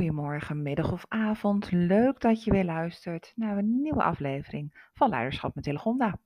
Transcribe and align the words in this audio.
Goedemorgen, 0.00 0.62
middag 0.62 0.92
of 0.92 1.04
avond. 1.08 1.70
Leuk 1.70 2.20
dat 2.20 2.44
je 2.44 2.50
weer 2.50 2.64
luistert 2.64 3.32
naar 3.36 3.56
een 3.56 3.80
nieuwe 3.80 4.02
aflevering 4.02 4.88
van 4.94 5.08
Leiderschap 5.08 5.54
met 5.54 5.64
Telegonda. 5.64 6.18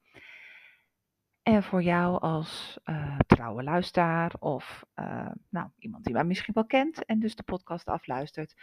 En 1.43 1.62
voor 1.62 1.83
jou 1.83 2.21
als 2.21 2.79
uh, 2.85 3.19
trouwe 3.27 3.63
luisteraar 3.63 4.35
of 4.39 4.85
uh, 4.95 5.31
nou, 5.49 5.69
iemand 5.79 6.05
die 6.05 6.13
mij 6.13 6.25
misschien 6.25 6.55
wel 6.55 6.67
kent 6.67 7.05
en 7.05 7.21
dus 7.21 7.37
de 7.37 7.43
podcast 7.43 7.89
afluistert. 7.89 8.55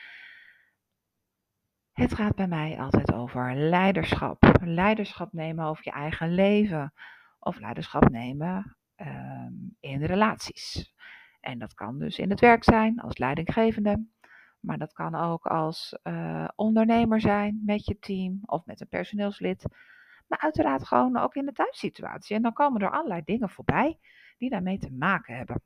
Het 1.91 2.13
gaat 2.13 2.35
bij 2.35 2.47
mij 2.47 2.79
altijd 2.79 3.13
over 3.13 3.55
leiderschap. 3.55 4.59
Leiderschap 4.61 5.33
nemen 5.33 5.65
over 5.65 5.81
je 5.83 5.91
eigen 5.91 6.33
leven 6.33 6.93
of 7.39 7.59
leiderschap 7.59 8.09
nemen 8.09 8.77
uh, 8.97 9.47
in 9.79 10.03
relaties. 10.03 10.95
En 11.39 11.59
dat 11.59 11.73
kan 11.73 11.99
dus 11.99 12.19
in 12.19 12.29
het 12.29 12.39
werk 12.39 12.63
zijn 12.63 12.99
als 12.99 13.17
leidinggevende. 13.17 14.05
Maar 14.61 14.77
dat 14.77 14.93
kan 14.93 15.15
ook 15.15 15.45
als 15.45 15.99
uh, 16.03 16.47
ondernemer 16.55 17.21
zijn 17.21 17.61
met 17.65 17.85
je 17.85 17.99
team 17.99 18.39
of 18.45 18.65
met 18.65 18.81
een 18.81 18.87
personeelslid. 18.87 19.65
Maar 20.27 20.39
uiteraard 20.39 20.87
gewoon 20.87 21.17
ook 21.17 21.35
in 21.35 21.45
de 21.45 21.51
thuissituatie. 21.51 22.35
En 22.35 22.41
dan 22.41 22.53
komen 22.53 22.81
er 22.81 22.91
allerlei 22.91 23.21
dingen 23.25 23.49
voorbij 23.49 23.99
die 24.37 24.49
daarmee 24.49 24.77
te 24.77 24.91
maken 24.91 25.35
hebben. 25.35 25.61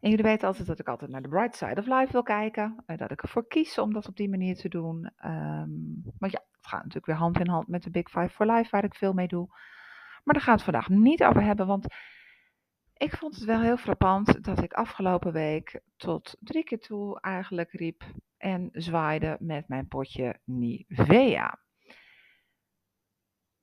En 0.00 0.10
jullie 0.10 0.24
weten 0.24 0.48
altijd 0.48 0.66
dat 0.66 0.78
ik 0.78 0.88
altijd 0.88 1.10
naar 1.10 1.22
de 1.22 1.28
bright 1.28 1.56
side 1.56 1.80
of 1.80 1.86
life 1.86 2.12
wil 2.12 2.22
kijken. 2.22 2.84
Uh, 2.86 2.96
dat 2.96 3.10
ik 3.10 3.22
ervoor 3.22 3.46
kies 3.46 3.78
om 3.78 3.92
dat 3.92 4.08
op 4.08 4.16
die 4.16 4.28
manier 4.28 4.56
te 4.56 4.68
doen. 4.68 5.10
Um, 5.24 6.02
want 6.18 6.32
ja, 6.32 6.44
het 6.50 6.66
gaat 6.66 6.78
natuurlijk 6.78 7.06
weer 7.06 7.16
hand 7.16 7.38
in 7.38 7.48
hand 7.48 7.68
met 7.68 7.82
de 7.82 7.90
Big 7.90 8.08
Five 8.08 8.28
for 8.28 8.46
Life, 8.46 8.70
waar 8.70 8.84
ik 8.84 8.94
veel 8.94 9.12
mee 9.12 9.28
doe. 9.28 9.46
Maar 10.24 10.34
daar 10.34 10.42
gaan 10.42 10.56
we 10.56 10.62
het 10.62 10.70
vandaag 10.70 10.88
niet 10.88 11.24
over 11.24 11.42
hebben, 11.42 11.66
want 11.66 11.86
ik 13.00 13.16
vond 13.16 13.34
het 13.34 13.44
wel 13.44 13.60
heel 13.60 13.76
frappant 13.76 14.44
dat 14.44 14.62
ik 14.62 14.72
afgelopen 14.72 15.32
week 15.32 15.80
tot 15.96 16.36
drie 16.40 16.64
keer 16.64 16.80
toe 16.80 17.20
eigenlijk 17.20 17.72
riep 17.72 18.04
en 18.36 18.68
zwaaide 18.72 19.36
met 19.40 19.68
mijn 19.68 19.88
potje 19.88 20.40
Nivea. 20.44 21.58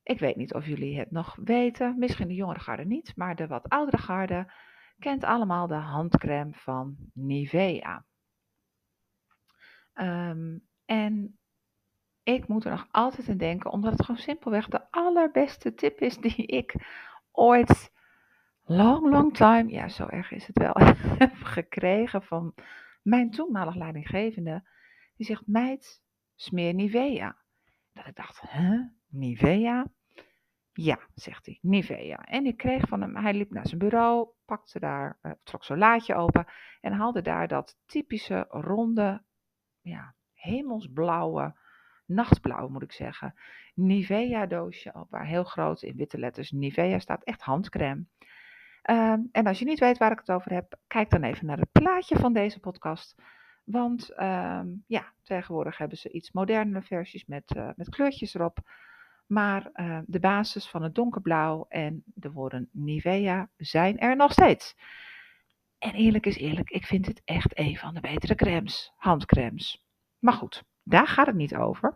Ik 0.03 0.19
weet 0.19 0.35
niet 0.35 0.53
of 0.53 0.65
jullie 0.65 0.99
het 0.99 1.11
nog 1.11 1.35
weten, 1.43 1.99
misschien 1.99 2.27
de 2.27 2.33
jongere 2.33 2.59
garde 2.59 2.85
niet, 2.85 3.15
maar 3.15 3.35
de 3.35 3.47
wat 3.47 3.69
oudere 3.69 3.97
garde 3.97 4.53
kent 4.99 5.23
allemaal 5.23 5.67
de 5.67 5.73
handcrème 5.73 6.53
van 6.53 6.95
Nivea. 7.13 8.05
Um, 9.93 10.67
en 10.85 11.39
ik 12.23 12.47
moet 12.47 12.65
er 12.65 12.71
nog 12.71 12.88
altijd 12.91 13.30
aan 13.30 13.38
denken, 13.38 13.71
omdat 13.71 13.91
het 13.91 14.02
gewoon 14.02 14.21
simpelweg 14.21 14.67
de 14.67 14.91
allerbeste 14.91 15.73
tip 15.73 15.99
is 15.99 16.17
die 16.17 16.45
ik 16.45 16.75
ooit 17.31 17.95
long, 18.67 19.09
long 19.09 19.33
time, 19.33 19.71
ja, 19.71 19.87
zo 19.87 20.05
erg 20.05 20.31
is 20.31 20.47
het 20.47 20.57
wel, 20.57 20.73
heb 21.23 21.33
gekregen 21.33 22.23
van 22.23 22.53
mijn 23.01 23.31
toenmalig 23.31 23.75
leidinggevende. 23.75 24.67
Die 25.15 25.25
zegt, 25.25 25.47
meid, 25.47 26.01
smeer 26.35 26.73
Nivea. 26.73 27.35
Dat 27.93 28.07
ik 28.07 28.15
dacht, 28.15 28.41
huh, 28.41 28.81
Nivea? 29.07 29.85
Ja, 30.73 30.99
zegt 31.13 31.45
hij, 31.45 31.59
Nivea. 31.61 32.17
En 32.17 32.45
ik 32.45 32.57
kreeg 32.57 32.87
van 32.87 33.01
hem, 33.01 33.15
hij 33.15 33.33
liep 33.33 33.51
naar 33.51 33.67
zijn 33.67 33.79
bureau, 33.79 34.29
pakte 34.45 34.79
daar, 34.79 35.19
uh, 35.21 35.31
trok 35.43 35.63
zo'n 35.63 35.77
laadje 35.77 36.15
open 36.15 36.45
en 36.81 36.93
haalde 36.93 37.21
daar 37.21 37.47
dat 37.47 37.77
typische 37.85 38.45
ronde, 38.49 39.23
ja, 39.81 40.15
hemelsblauwe, 40.33 41.55
nachtblauw 42.05 42.67
moet 42.67 42.83
ik 42.83 42.91
zeggen, 42.91 43.33
Nivea 43.73 44.45
doosje 44.45 44.93
op, 44.93 45.09
waar 45.09 45.25
heel 45.25 45.43
groot 45.43 45.81
in 45.81 45.95
witte 45.95 46.17
letters 46.17 46.52
Nivea 46.52 46.99
staat, 46.99 47.23
echt 47.23 47.41
handcrème. 47.41 48.05
Um, 48.89 49.30
en 49.31 49.47
als 49.47 49.59
je 49.59 49.66
niet 49.66 49.80
weet 49.80 49.97
waar 49.97 50.11
ik 50.11 50.19
het 50.19 50.31
over 50.31 50.53
heb, 50.53 50.77
kijk 50.88 51.09
dan 51.09 51.23
even 51.23 51.45
naar 51.45 51.57
het 51.57 51.71
plaatje 51.71 52.16
van 52.16 52.33
deze 52.33 52.59
podcast. 52.59 53.16
Want 53.63 54.21
um, 54.21 54.83
ja, 54.88 55.13
tegenwoordig 55.23 55.77
hebben 55.77 55.97
ze 55.97 56.11
iets 56.11 56.31
modernere 56.31 56.81
versies 56.81 57.25
met, 57.25 57.55
uh, 57.55 57.69
met 57.75 57.89
kleurtjes 57.89 58.33
erop. 58.33 58.59
Maar 59.25 59.69
uh, 59.73 59.99
de 60.05 60.20
basis 60.20 60.70
van 60.70 60.83
het 60.83 60.95
donkerblauw 60.95 61.65
en 61.70 62.03
de 62.05 62.31
woorden 62.31 62.70
Nivea 62.71 63.49
zijn 63.58 63.98
er 63.98 64.15
nog 64.15 64.31
steeds. 64.31 64.75
En 65.77 65.93
eerlijk 65.93 66.25
is 66.25 66.37
eerlijk, 66.37 66.69
ik 66.69 66.86
vind 66.86 67.05
het 67.05 67.21
echt 67.25 67.59
een 67.59 67.77
van 67.77 67.93
de 67.93 67.99
betere 67.99 68.36
crèmes, 68.36 68.93
handcremes. 68.98 69.86
Maar 70.19 70.33
goed, 70.33 70.64
daar 70.83 71.08
gaat 71.08 71.27
het 71.27 71.36
niet 71.36 71.55
over. 71.55 71.95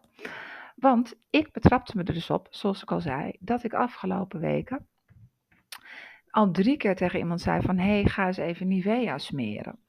Want 0.75 1.15
ik 1.29 1.51
betrapte 1.51 1.97
me 1.97 2.03
er 2.03 2.13
dus 2.13 2.29
op, 2.29 2.47
zoals 2.49 2.81
ik 2.81 2.91
al 2.91 3.01
zei, 3.01 3.35
dat 3.39 3.63
ik 3.63 3.73
afgelopen 3.73 4.39
weken 4.39 4.87
al 6.31 6.51
drie 6.51 6.77
keer 6.77 6.95
tegen 6.95 7.19
iemand 7.19 7.41
zei 7.41 7.61
van, 7.61 7.77
hé, 7.77 8.01
hey, 8.01 8.05
ga 8.05 8.27
eens 8.27 8.37
even 8.37 8.67
Nivea 8.67 9.17
smeren. 9.17 9.79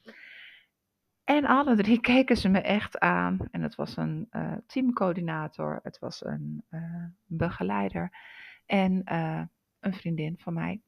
En 1.24 1.44
alle 1.44 1.76
drie 1.76 2.00
keken 2.10 2.36
ze 2.36 2.48
me 2.48 2.60
echt 2.60 2.98
aan. 2.98 3.38
En 3.50 3.62
het 3.62 3.74
was 3.74 3.96
een 3.96 4.28
uh, 4.30 4.54
teamcoördinator, 4.66 5.80
het 5.82 5.98
was 5.98 6.24
een 6.24 6.64
uh, 6.70 7.04
begeleider 7.26 8.12
en 8.66 9.02
uh, 9.04 9.42
een 9.80 9.94
vriendin 9.94 10.38
van 10.38 10.54
mij. 10.54 10.80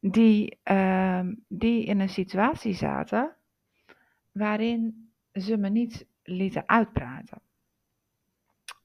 Die, 0.00 0.58
ehm, 0.62 1.34
die 1.48 1.84
in 1.84 2.00
een 2.00 2.08
situatie 2.08 2.74
zaten 2.74 3.36
waarin 4.32 5.12
ze 5.32 5.56
me 5.56 5.68
niet 5.68 6.06
lieten 6.22 6.68
uitpraten 6.68 7.42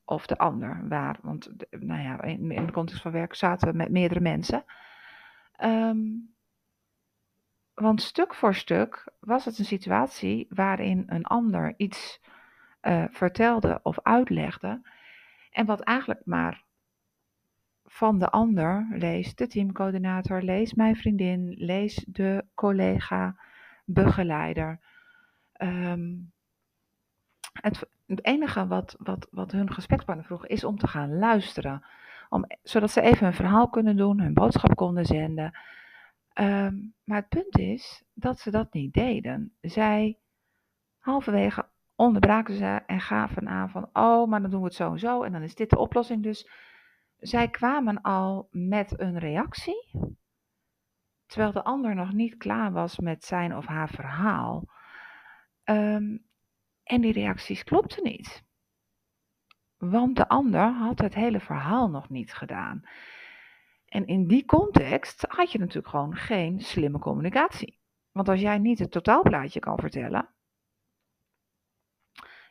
of 0.08 0.26
de 0.26 0.38
ander 0.38 0.88
waar. 0.88 1.18
Want 1.22 1.50
nou 1.70 2.02
ja, 2.02 2.22
in, 2.22 2.66
de 2.66 2.72
context 2.72 3.02
van 3.02 3.12
werk 3.12 3.36
zaten 3.36 3.72
we 3.72 3.78
met 3.78 3.90
meerdere 3.90 4.20
mensen. 4.20 4.66
Um, 5.64 6.36
want 7.74 8.02
stuk 8.02 8.34
voor 8.34 8.56
stuk 8.56 9.12
was 9.20 9.46
het 9.46 9.58
een 9.58 9.66
situatie 9.66 10.48
waarin 10.50 11.04
een 11.08 11.26
ander 11.26 11.74
iets 11.78 12.22
uh, 12.82 13.04
vertelde 13.10 13.80
of 13.84 14.00
uitlegde. 14.02 14.82
En 15.52 15.66
wat 15.66 15.80
eigenlijk 15.80 16.22
maar 16.26 16.64
van 17.86 18.20
de 18.20 18.30
ander, 18.30 18.88
lees 18.90 19.36
de 19.36 19.48
teamcoördinator, 19.48 20.42
lees 20.42 20.74
mijn 20.74 20.96
vriendin, 20.96 21.56
lees 21.58 22.06
de 22.08 22.46
collega, 22.54 23.36
begeleider. 23.86 24.80
Um, 25.62 26.32
het, 27.54 27.88
het 28.08 28.26
enige 28.26 28.68
wat, 28.68 28.96
wat, 29.00 29.28
wat 29.32 29.52
hun 29.52 29.74
gesprekspartner 29.74 30.26
vroeg 30.26 30.48
is 30.48 30.64
om 30.64 30.78
te 30.78 30.88
gaan 30.88 31.18
luisteren. 31.18 31.86
Om, 32.30 32.46
zodat 32.64 32.92
ze 32.92 33.02
even 33.02 33.24
hun 33.26 33.34
verhaal 33.34 33.70
kunnen 33.70 33.98
doen, 33.98 34.20
hun 34.20 34.34
boodschap 34.34 34.76
konden 34.76 35.06
zenden. 35.06 35.60
Um, 36.34 36.94
maar 37.04 37.18
het 37.18 37.30
punt 37.30 37.58
is 37.58 38.04
dat 38.14 38.40
ze 38.40 38.52
dat 38.52 38.74
niet 38.74 38.94
deden. 38.94 39.54
Zij 39.62 40.20
halverwege 40.98 41.66
onderbraken 41.96 42.54
ze 42.54 42.82
en 42.86 43.00
gaven 43.00 43.48
aan 43.48 43.70
van, 43.70 43.90
oh, 43.94 44.28
maar 44.28 44.42
dan 44.42 44.50
doen 44.50 44.60
we 44.60 44.66
het 44.66 44.76
zo 44.76 44.92
en 44.92 45.00
zo 45.00 45.24
en 45.24 45.32
dan 45.32 45.42
is 45.42 45.56
dit 45.56 45.70
de 45.70 45.78
oplossing. 45.78 46.24
Dus 46.24 46.50
zij 47.18 47.50
kwamen 47.50 48.02
al 48.02 48.48
met 48.52 49.00
een 49.00 49.20
reactie, 49.20 49.92
terwijl 51.26 51.52
de 51.52 51.64
ander 51.64 51.96
nog 51.96 52.14
niet 52.14 52.38
klaar 52.38 52.72
was 52.72 53.00
met 53.00 53.24
zijn 53.24 53.56
of 53.56 53.66
haar 53.66 53.90
verhaal. 53.90 54.66
Um, 55.64 56.27
en 56.88 57.02
die 57.02 57.14
reacties 57.14 57.64
klopten 57.64 58.04
niet. 58.04 58.44
Want 59.78 60.16
de 60.16 60.28
ander 60.28 60.74
had 60.74 61.00
het 61.00 61.14
hele 61.14 61.40
verhaal 61.40 61.90
nog 61.90 62.10
niet 62.10 62.34
gedaan. 62.34 62.82
En 63.86 64.08
in 64.08 64.28
die 64.28 64.46
context 64.46 65.26
had 65.28 65.52
je 65.52 65.60
natuurlijk 65.60 65.88
gewoon 65.88 66.16
geen 66.16 66.60
slimme 66.60 67.00
communicatie. 67.00 67.80
Want 68.12 68.30
als 68.30 68.40
jij 68.40 68.58
niet 68.58 68.80
het 68.80 68.92
totaalplaatje 68.92 69.60
kan 69.60 69.80
vertellen, 69.80 70.30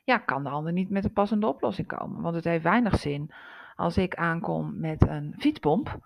ja, 0.05 0.19
kan 0.19 0.45
de 0.45 0.51
ander 0.51 0.73
niet 0.73 0.91
met 0.91 1.05
een 1.05 1.13
passende 1.13 1.47
oplossing 1.47 1.87
komen. 1.87 2.23
Want 2.23 2.35
het 2.35 2.45
heeft 2.45 2.63
weinig 2.63 2.99
zin 2.99 3.31
als 3.75 3.97
ik 3.97 4.15
aankom 4.15 4.81
met 4.81 5.09
een 5.09 5.35
fietspomp 5.39 5.99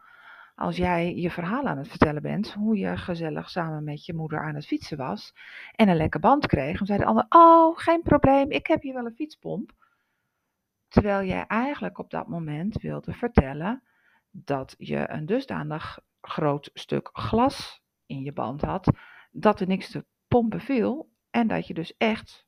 als 0.61 0.77
jij 0.77 1.15
je 1.15 1.31
verhaal 1.31 1.65
aan 1.67 1.79
het 1.79 1.89
vertellen 1.89 2.23
bent, 2.23 2.53
hoe 2.53 2.77
je 2.77 2.97
gezellig 2.97 3.51
samen 3.51 3.85
met 3.85 4.05
je 4.05 4.15
moeder 4.15 4.41
aan 4.41 4.55
het 4.55 4.67
fietsen 4.67 4.97
was 4.97 5.35
en 5.75 5.89
een 5.89 5.97
lekker 5.97 6.21
band 6.21 6.47
kreeg, 6.47 6.79
dan 6.79 6.87
zei 6.87 6.99
de 6.99 7.05
ander, 7.05 7.27
oh, 7.29 7.79
geen 7.79 8.03
probleem, 8.03 8.51
ik 8.51 8.67
heb 8.67 8.83
hier 8.83 8.95
wel 8.95 9.07
een 9.07 9.15
fietspomp. 9.15 9.73
Terwijl 10.89 11.27
jij 11.27 11.47
eigenlijk 11.47 11.99
op 11.99 12.11
dat 12.11 12.29
moment 12.29 12.81
wilde 12.81 13.13
vertellen 13.13 13.83
dat 14.31 14.75
je 14.79 15.11
een 15.11 15.27
dusdanig 15.27 15.99
groot 16.21 16.71
stuk 16.75 17.09
glas 17.13 17.83
in 18.07 18.23
je 18.23 18.33
band 18.33 18.61
had, 18.61 18.93
dat 19.31 19.61
er 19.61 19.67
niks 19.67 19.91
te 19.91 20.05
pompen 20.29 20.61
viel 20.61 21.11
en 21.31 21.47
dat 21.47 21.67
je 21.67 21.75
dus 21.75 21.97
echt 21.97 22.47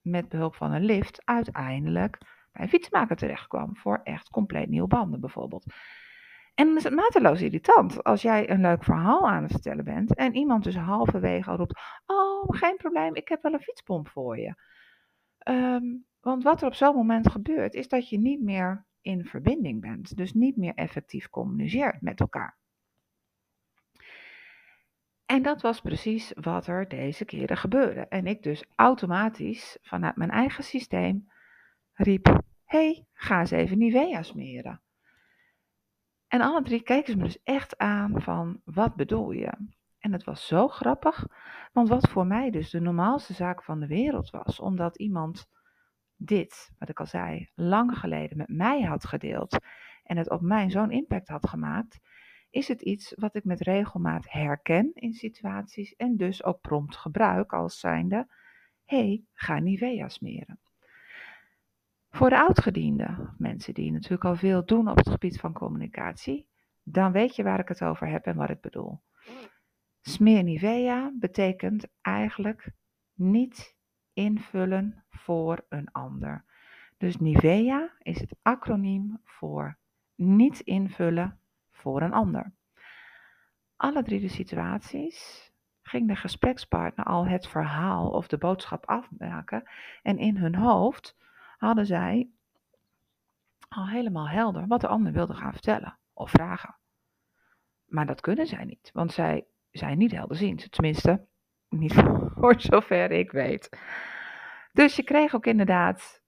met 0.00 0.28
behulp 0.28 0.54
van 0.54 0.72
een 0.72 0.84
lift 0.84 1.22
uiteindelijk 1.24 2.18
bij 2.52 2.62
een 2.62 2.68
fietsmaker 2.68 3.16
terecht 3.16 3.46
kwam 3.46 3.76
voor 3.76 4.00
echt 4.02 4.28
compleet 4.28 4.68
nieuwe 4.68 4.88
banden 4.88 5.20
bijvoorbeeld. 5.20 5.66
En 6.54 6.66
dan 6.66 6.76
is 6.76 6.84
het 6.84 6.94
mateloos 6.94 7.40
irritant 7.40 8.04
als 8.04 8.22
jij 8.22 8.50
een 8.50 8.60
leuk 8.60 8.84
verhaal 8.84 9.28
aan 9.28 9.42
het 9.42 9.52
vertellen 9.52 9.84
bent 9.84 10.14
en 10.14 10.34
iemand 10.34 10.64
dus 10.64 10.76
halverwege 10.76 11.50
al 11.50 11.56
roept: 11.56 11.80
Oh, 12.06 12.44
geen 12.46 12.76
probleem, 12.76 13.14
ik 13.14 13.28
heb 13.28 13.42
wel 13.42 13.52
een 13.52 13.60
fietspomp 13.60 14.08
voor 14.08 14.38
je. 14.38 14.54
Um, 15.48 16.06
want 16.20 16.42
wat 16.42 16.60
er 16.60 16.66
op 16.66 16.74
zo'n 16.74 16.94
moment 16.94 17.30
gebeurt, 17.30 17.74
is 17.74 17.88
dat 17.88 18.08
je 18.08 18.18
niet 18.18 18.42
meer 18.42 18.86
in 19.00 19.24
verbinding 19.24 19.80
bent, 19.80 20.16
dus 20.16 20.32
niet 20.32 20.56
meer 20.56 20.74
effectief 20.74 21.28
communiceert 21.28 22.00
met 22.00 22.20
elkaar. 22.20 22.58
En 25.26 25.42
dat 25.42 25.62
was 25.62 25.80
precies 25.80 26.32
wat 26.40 26.66
er 26.66 26.88
deze 26.88 27.24
keren 27.24 27.56
gebeurde. 27.56 28.00
En 28.00 28.26
ik 28.26 28.42
dus 28.42 28.64
automatisch 28.74 29.78
vanuit 29.82 30.16
mijn 30.16 30.30
eigen 30.30 30.64
systeem 30.64 31.32
riep: 31.92 32.40
hey, 32.64 33.06
ga 33.12 33.40
eens 33.40 33.50
even 33.50 33.78
Nivea 33.78 34.22
smeren. 34.22 34.82
En 36.34 36.40
alle 36.40 36.62
drie 36.62 36.82
keken 36.82 37.12
ze 37.12 37.18
me 37.18 37.24
dus 37.24 37.42
echt 37.42 37.78
aan 37.78 38.22
van, 38.22 38.60
wat 38.64 38.94
bedoel 38.96 39.30
je? 39.30 39.52
En 39.98 40.12
het 40.12 40.24
was 40.24 40.46
zo 40.46 40.68
grappig, 40.68 41.26
want 41.72 41.88
wat 41.88 42.08
voor 42.08 42.26
mij 42.26 42.50
dus 42.50 42.70
de 42.70 42.80
normaalste 42.80 43.32
zaak 43.32 43.62
van 43.62 43.80
de 43.80 43.86
wereld 43.86 44.30
was, 44.30 44.60
omdat 44.60 44.98
iemand 44.98 45.46
dit, 46.16 46.72
wat 46.78 46.88
ik 46.88 47.00
al 47.00 47.06
zei, 47.06 47.50
lang 47.54 47.98
geleden 47.98 48.36
met 48.36 48.48
mij 48.48 48.82
had 48.82 49.06
gedeeld 49.06 49.58
en 50.02 50.16
het 50.16 50.30
op 50.30 50.40
mij 50.40 50.70
zo'n 50.70 50.90
impact 50.90 51.28
had 51.28 51.48
gemaakt, 51.48 51.98
is 52.50 52.68
het 52.68 52.82
iets 52.82 53.12
wat 53.16 53.34
ik 53.34 53.44
met 53.44 53.60
regelmaat 53.60 54.30
herken 54.30 54.90
in 54.94 55.12
situaties 55.12 55.94
en 55.94 56.16
dus 56.16 56.44
ook 56.44 56.60
prompt 56.60 56.96
gebruik 56.96 57.52
als 57.52 57.78
zijnde, 57.78 58.26
hey, 58.84 59.24
ga 59.32 59.58
Nivea 59.58 60.08
smeren. 60.08 60.60
Voor 62.14 62.30
de 62.30 62.38
oudgedienden, 62.38 63.34
mensen 63.38 63.74
die 63.74 63.92
natuurlijk 63.92 64.24
al 64.24 64.36
veel 64.36 64.64
doen 64.64 64.88
op 64.88 64.96
het 64.96 65.08
gebied 65.08 65.40
van 65.40 65.52
communicatie, 65.52 66.46
dan 66.82 67.12
weet 67.12 67.36
je 67.36 67.42
waar 67.42 67.58
ik 67.58 67.68
het 67.68 67.82
over 67.82 68.08
heb 68.08 68.26
en 68.26 68.36
wat 68.36 68.50
ik 68.50 68.60
bedoel. 68.60 69.00
Smeer 70.00 70.42
Nivea 70.42 71.12
betekent 71.20 71.86
eigenlijk 72.00 72.70
niet 73.14 73.76
invullen 74.12 75.04
voor 75.10 75.64
een 75.68 75.92
ander. 75.92 76.44
Dus 76.98 77.16
Nivea 77.16 77.90
is 77.98 78.20
het 78.20 78.36
acroniem 78.42 79.20
voor 79.24 79.76
niet 80.14 80.60
invullen 80.60 81.38
voor 81.70 82.02
een 82.02 82.12
ander. 82.12 82.52
Alle 83.76 84.02
drie 84.02 84.20
de 84.20 84.28
situaties 84.28 85.50
ging 85.82 86.08
de 86.08 86.16
gesprekspartner 86.16 87.04
al 87.06 87.26
het 87.26 87.46
verhaal 87.46 88.10
of 88.10 88.26
de 88.26 88.38
boodschap 88.38 88.86
afmaken 88.86 89.68
en 90.02 90.18
in 90.18 90.36
hun 90.36 90.54
hoofd 90.54 91.16
hadden 91.64 91.86
zij 91.86 92.30
al 93.68 93.88
helemaal 93.88 94.28
helder 94.28 94.66
wat 94.66 94.80
de 94.80 94.88
ander 94.88 95.12
wilde 95.12 95.34
gaan 95.34 95.52
vertellen 95.52 95.98
of 96.12 96.30
vragen. 96.30 96.76
Maar 97.84 98.06
dat 98.06 98.20
kunnen 98.20 98.46
zij 98.46 98.64
niet, 98.64 98.90
want 98.92 99.12
zij 99.12 99.46
zijn 99.70 99.98
niet 99.98 100.12
helderziend. 100.12 100.72
Tenminste, 100.72 101.26
niet 101.68 101.94
voor 102.38 102.60
zover 102.60 103.10
ik 103.10 103.30
weet. 103.30 103.68
Dus 104.72 104.96
je 104.96 105.02
kreeg 105.02 105.34
ook 105.34 105.46
inderdaad 105.46 106.22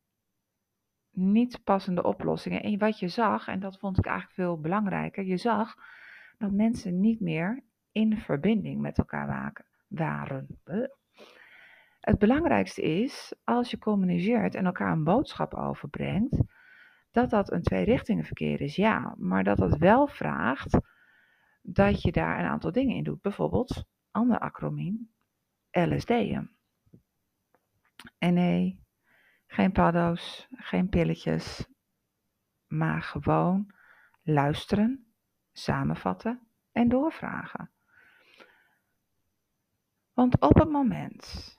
niet 1.10 1.64
passende 1.64 2.02
oplossingen. 2.02 2.62
En 2.62 2.78
wat 2.78 2.98
je 2.98 3.08
zag, 3.08 3.48
en 3.48 3.60
dat 3.60 3.78
vond 3.78 3.98
ik 3.98 4.06
eigenlijk 4.06 4.34
veel 4.34 4.60
belangrijker, 4.60 5.24
je 5.24 5.36
zag 5.36 5.74
dat 6.38 6.50
mensen 6.50 7.00
niet 7.00 7.20
meer 7.20 7.64
in 7.92 8.18
verbinding 8.18 8.80
met 8.80 8.98
elkaar 8.98 9.52
waren. 9.88 10.60
Het 12.06 12.18
belangrijkste 12.18 12.82
is, 12.82 13.34
als 13.44 13.70
je 13.70 13.78
communiceert 13.78 14.54
en 14.54 14.66
elkaar 14.66 14.92
een 14.92 15.04
boodschap 15.04 15.54
overbrengt, 15.54 16.42
dat 17.10 17.30
dat 17.30 17.52
een 17.52 17.62
tweerichtingenverkeer 17.62 18.60
is, 18.60 18.76
ja. 18.76 19.14
Maar 19.18 19.44
dat 19.44 19.58
het 19.58 19.78
wel 19.78 20.06
vraagt 20.06 20.78
dat 21.62 22.02
je 22.02 22.12
daar 22.12 22.38
een 22.38 22.44
aantal 22.44 22.72
dingen 22.72 22.96
in 22.96 23.02
doet. 23.02 23.20
Bijvoorbeeld, 23.20 23.84
ander 24.10 24.38
acroniem, 24.38 25.10
LSD'en. 25.70 26.56
En 28.18 28.34
nee, 28.34 28.80
geen 29.46 29.72
paddo's, 29.72 30.48
geen 30.50 30.88
pilletjes, 30.88 31.68
maar 32.66 33.02
gewoon 33.02 33.74
luisteren, 34.22 35.12
samenvatten 35.52 36.48
en 36.72 36.88
doorvragen. 36.88 37.70
Want 40.12 40.40
op 40.40 40.54
het 40.54 40.70
moment 40.70 41.55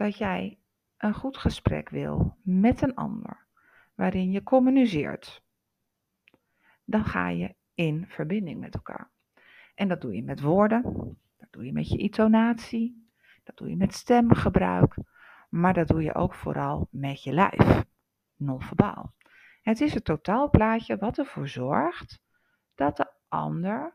dat 0.00 0.16
jij 0.16 0.58
een 0.96 1.14
goed 1.14 1.36
gesprek 1.36 1.88
wil 1.88 2.36
met 2.42 2.82
een 2.82 2.94
ander, 2.94 3.46
waarin 3.94 4.30
je 4.30 4.42
communiceert, 4.42 5.42
dan 6.84 7.04
ga 7.04 7.28
je 7.28 7.54
in 7.74 8.06
verbinding 8.08 8.60
met 8.60 8.74
elkaar. 8.74 9.10
En 9.74 9.88
dat 9.88 10.00
doe 10.00 10.14
je 10.14 10.22
met 10.22 10.40
woorden, 10.40 10.82
dat 11.36 11.48
doe 11.50 11.64
je 11.64 11.72
met 11.72 11.88
je 11.88 11.98
intonatie, 11.98 13.10
dat 13.44 13.56
doe 13.56 13.68
je 13.68 13.76
met 13.76 13.94
stemgebruik, 13.94 14.96
maar 15.48 15.74
dat 15.74 15.88
doe 15.88 16.02
je 16.02 16.14
ook 16.14 16.34
vooral 16.34 16.88
met 16.90 17.22
je 17.22 17.32
lijf, 17.32 17.84
non-verbaal. 18.36 19.14
Het 19.62 19.80
is 19.80 19.94
het 19.94 20.04
totaalplaatje 20.04 20.96
wat 20.96 21.18
ervoor 21.18 21.48
zorgt 21.48 22.22
dat 22.74 22.96
de 22.96 23.12
ander 23.28 23.92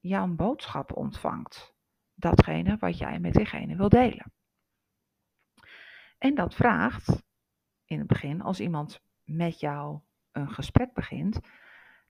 jouw 0.00 0.26
boodschap 0.26 0.96
ontvangt. 0.96 1.74
Datgene 2.14 2.76
wat 2.76 2.98
jij 2.98 3.18
met 3.18 3.32
diegene 3.32 3.76
wil 3.76 3.88
delen. 3.88 4.33
En 6.24 6.34
dat 6.34 6.54
vraagt 6.54 7.22
in 7.84 7.98
het 7.98 8.06
begin, 8.06 8.40
als 8.40 8.60
iemand 8.60 9.00
met 9.24 9.60
jou 9.60 10.00
een 10.32 10.50
gesprek 10.50 10.92
begint, 10.92 11.40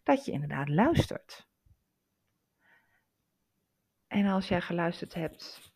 dat 0.02 0.24
je 0.24 0.32
inderdaad 0.32 0.68
luistert. 0.68 1.48
En 4.06 4.26
als 4.26 4.48
jij 4.48 4.60
geluisterd 4.60 5.14
hebt 5.14 5.72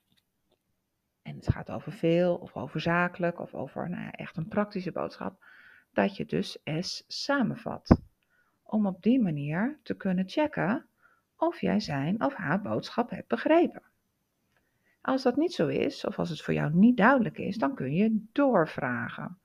en 1.23 1.37
het 1.37 1.49
gaat 1.49 1.71
over 1.71 1.93
veel 1.93 2.37
of 2.37 2.57
over 2.57 2.81
zakelijk 2.81 3.39
of 3.39 3.55
over 3.55 3.91
nou 3.91 4.09
echt 4.11 4.37
een 4.37 4.49
praktische 4.49 4.93
boodschap, 4.93 5.45
dat 5.93 6.17
je 6.17 6.25
dus 6.25 6.59
S 6.81 7.05
samenvat. 7.07 8.03
Om 8.63 8.87
op 8.87 9.03
die 9.03 9.21
manier 9.21 9.81
te 9.83 9.97
kunnen 9.97 10.29
checken 10.29 10.89
of 11.37 11.61
jij 11.61 11.81
zijn 11.81 12.25
of 12.25 12.35
haar 12.35 12.61
boodschap 12.61 13.11
hebt 13.11 13.29
begrepen. 13.29 13.88
Als 15.09 15.23
dat 15.23 15.37
niet 15.37 15.55
zo 15.55 15.67
is, 15.67 16.05
of 16.05 16.19
als 16.19 16.29
het 16.29 16.41
voor 16.41 16.55
jou 16.55 16.75
niet 16.75 16.97
duidelijk 16.97 17.39
is, 17.39 17.57
dan 17.57 17.75
kun 17.75 17.93
je 17.93 18.27
doorvragen. 18.33 19.39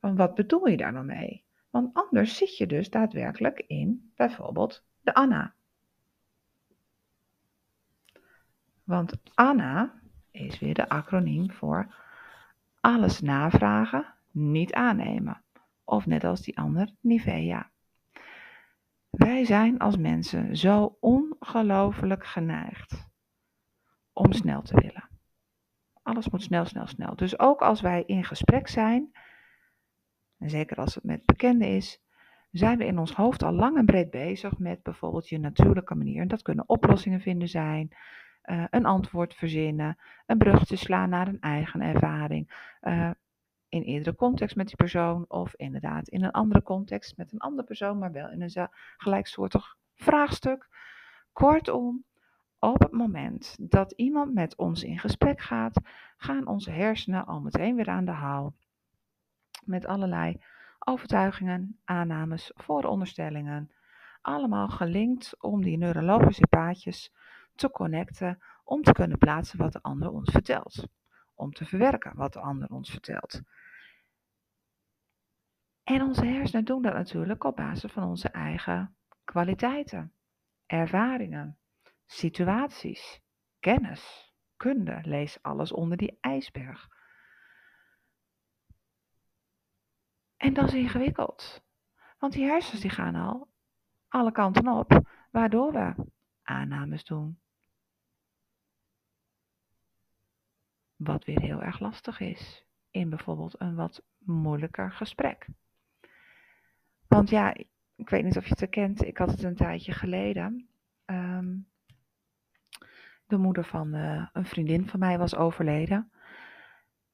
Van 0.00 0.16
wat 0.16 0.34
bedoel 0.34 0.66
je 0.66 0.76
daar 0.76 0.92
nou 0.92 1.04
mee? 1.04 1.44
Want 1.70 1.94
anders 1.94 2.36
zit 2.36 2.56
je 2.56 2.66
dus 2.66 2.90
daadwerkelijk 2.90 3.64
in 3.66 4.12
bijvoorbeeld 4.16 4.84
de 5.00 5.14
Anna. 5.14 5.54
Want 8.84 9.14
Anna 9.34 10.00
is 10.30 10.58
weer 10.58 10.74
de 10.74 10.88
acroniem 10.88 11.50
voor 11.50 11.94
alles 12.80 13.20
navragen, 13.20 14.14
niet 14.30 14.72
aannemen. 14.72 15.42
Of 15.84 16.06
net 16.06 16.24
als 16.24 16.40
die 16.40 16.58
ander, 16.58 16.94
Nivea. 17.00 17.70
Wij 19.10 19.44
zijn 19.44 19.78
als 19.78 19.96
mensen 19.96 20.56
zo 20.56 20.96
ongelooflijk 21.00 22.26
geneigd 22.26 23.10
om 24.12 24.32
snel 24.32 24.62
te 24.62 24.80
willen. 24.80 25.08
Alles 26.02 26.28
moet 26.28 26.42
snel, 26.42 26.64
snel, 26.64 26.86
snel. 26.86 27.16
Dus 27.16 27.38
ook 27.38 27.60
als 27.60 27.80
wij 27.80 28.02
in 28.06 28.24
gesprek 28.24 28.68
zijn, 28.68 29.10
en 30.38 30.50
zeker 30.50 30.76
als 30.76 30.94
het 30.94 31.04
met 31.04 31.26
bekenden 31.26 31.68
is, 31.68 32.00
zijn 32.50 32.78
we 32.78 32.84
in 32.84 32.98
ons 32.98 33.12
hoofd 33.12 33.42
al 33.42 33.52
lang 33.52 33.76
en 33.76 33.84
breed 33.84 34.10
bezig 34.10 34.58
met 34.58 34.82
bijvoorbeeld 34.82 35.28
je 35.28 35.38
natuurlijke 35.38 35.94
manier. 35.94 36.20
En 36.20 36.28
dat 36.28 36.42
kunnen 36.42 36.68
oplossingen 36.68 37.20
vinden 37.20 37.48
zijn, 37.48 37.96
uh, 38.44 38.64
een 38.70 38.84
antwoord 38.84 39.34
verzinnen, 39.34 39.98
een 40.26 40.38
brug 40.38 40.64
te 40.64 40.76
slaan 40.76 41.08
naar 41.08 41.28
een 41.28 41.40
eigen 41.40 41.80
ervaring. 41.80 42.74
Uh, 42.82 43.10
in 43.68 43.82
eerdere 43.82 44.16
context 44.16 44.56
met 44.56 44.66
die 44.66 44.76
persoon 44.76 45.24
of 45.28 45.54
inderdaad 45.56 46.08
in 46.08 46.24
een 46.24 46.30
andere 46.30 46.62
context 46.62 47.16
met 47.16 47.32
een 47.32 47.38
andere 47.38 47.66
persoon, 47.66 47.98
maar 47.98 48.12
wel 48.12 48.30
in 48.30 48.42
een 48.42 48.68
gelijksoortig 48.96 49.76
vraagstuk. 49.94 50.68
Kortom, 51.32 52.04
op 52.62 52.80
het 52.80 52.92
moment 52.92 53.56
dat 53.60 53.92
iemand 53.92 54.34
met 54.34 54.56
ons 54.56 54.82
in 54.82 54.98
gesprek 54.98 55.40
gaat, 55.40 55.80
gaan 56.16 56.46
onze 56.46 56.70
hersenen 56.70 57.26
al 57.26 57.40
meteen 57.40 57.76
weer 57.76 57.88
aan 57.88 58.04
de 58.04 58.10
haal. 58.10 58.54
Met 59.64 59.86
allerlei 59.86 60.42
overtuigingen, 60.78 61.80
aannames, 61.84 62.50
vooronderstellingen. 62.54 63.70
Allemaal 64.20 64.68
gelinkt 64.68 65.34
om 65.40 65.62
die 65.62 65.78
neurologische 65.78 66.46
paadjes 66.46 67.12
te 67.54 67.70
connecten, 67.70 68.42
om 68.64 68.82
te 68.82 68.92
kunnen 68.92 69.18
plaatsen 69.18 69.58
wat 69.58 69.72
de 69.72 69.82
ander 69.82 70.10
ons 70.10 70.30
vertelt. 70.30 70.86
Om 71.34 71.52
te 71.52 71.64
verwerken 71.64 72.16
wat 72.16 72.32
de 72.32 72.40
ander 72.40 72.68
ons 72.68 72.90
vertelt. 72.90 73.42
En 75.84 76.02
onze 76.02 76.26
hersenen 76.26 76.64
doen 76.64 76.82
dat 76.82 76.94
natuurlijk 76.94 77.44
op 77.44 77.56
basis 77.56 77.92
van 77.92 78.04
onze 78.04 78.28
eigen 78.28 78.96
kwaliteiten, 79.24 80.12
ervaringen, 80.66 81.56
situaties, 82.12 83.20
kennis, 83.60 84.32
kunde. 84.56 85.00
Lees 85.02 85.42
alles 85.42 85.72
onder 85.72 85.96
die 85.96 86.18
ijsberg. 86.20 86.88
En 90.36 90.52
dat 90.54 90.68
is 90.68 90.74
ingewikkeld. 90.74 91.62
Want 92.18 92.32
die 92.32 92.44
hersens 92.44 92.80
die 92.80 92.90
gaan 92.90 93.14
al 93.14 93.48
alle 94.08 94.32
kanten 94.32 94.68
op, 94.68 95.00
waardoor 95.30 95.72
we 95.72 95.94
aannames 96.42 97.04
doen. 97.04 97.40
Wat 100.96 101.24
weer 101.24 101.40
heel 101.40 101.62
erg 101.62 101.80
lastig 101.80 102.20
is 102.20 102.64
in 102.90 103.10
bijvoorbeeld 103.10 103.60
een 103.60 103.74
wat 103.74 104.02
moeilijker 104.18 104.92
gesprek. 104.92 105.48
Want 107.06 107.30
ja, 107.30 107.54
ik 107.94 108.08
weet 108.08 108.24
niet 108.24 108.36
of 108.36 108.44
je 108.44 108.50
het 108.50 108.60
herkent, 108.60 109.04
ik 109.04 109.18
had 109.18 109.30
het 109.30 109.42
een 109.42 109.56
tijdje 109.56 109.92
geleden. 109.92 110.68
Um, 111.06 111.71
de 113.32 113.38
moeder 113.38 113.64
van 113.64 113.94
uh, 113.94 114.28
een 114.32 114.44
vriendin 114.44 114.88
van 114.88 114.98
mij 114.98 115.18
was 115.18 115.34
overleden. 115.34 116.12